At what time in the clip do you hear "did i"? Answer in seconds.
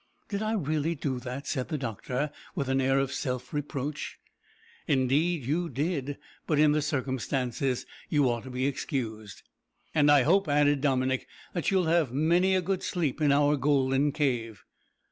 0.29-0.53